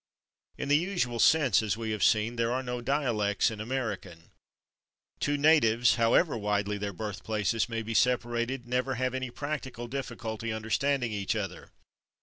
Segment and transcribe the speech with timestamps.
[0.57, 4.31] In the usual sense, as we have seen, there are no dialects in American;
[5.19, 11.11] two natives, however widely their birthplaces may be separated, never have any practical difficulty understanding
[11.11, 11.69] each other.